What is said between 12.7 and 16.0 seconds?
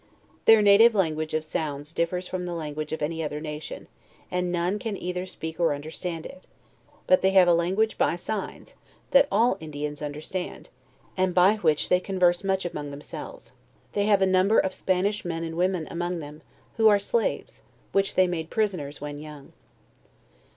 themselves. They have a num ber of Spanish men and women